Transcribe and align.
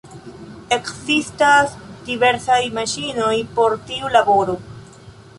Ekzistas 0.75 1.75
diversaj 2.07 2.57
maŝinoj 2.77 3.35
por 3.59 3.75
tiu 3.91 4.09
laboro. 4.15 4.57